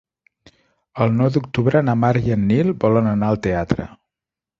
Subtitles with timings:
[1.05, 3.87] El nou d'octubre na Mar i en Nil volen anar al teatre.